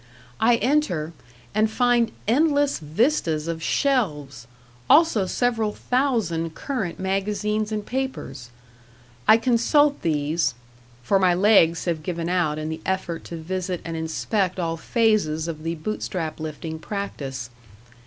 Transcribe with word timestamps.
I 0.39 0.55
enter, 0.55 1.13
and 1.53 1.69
find 1.69 2.11
endless 2.27 2.79
vistas 2.79 3.47
of 3.47 3.61
shelves, 3.61 4.47
also 4.89 5.27
several 5.27 5.73
thousand 5.73 6.55
current 6.55 6.99
magazines 6.99 7.71
and 7.71 7.85
papers. 7.85 8.49
I 9.27 9.37
consult 9.37 10.01
these 10.01 10.55
for 11.03 11.19
my 11.19 11.35
legs 11.35 11.85
have 11.85 12.01
given 12.01 12.29
out 12.29 12.57
in 12.57 12.69
the 12.69 12.81
effort 12.83 13.23
to 13.25 13.35
visit 13.37 13.79
and 13.85 13.95
inspect 13.95 14.59
all 14.59 14.75
phases 14.75 15.47
of 15.47 15.61
the 15.61 15.75
Bootstrap 15.75 16.39
lifting 16.39 16.79
practice. 16.79 17.51